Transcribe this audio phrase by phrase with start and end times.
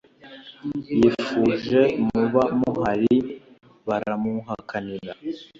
[0.97, 3.15] yifuje muba muhari
[3.87, 5.13] baramuhakanira